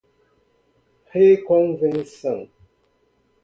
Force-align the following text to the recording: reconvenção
reconvenção 1.13 2.49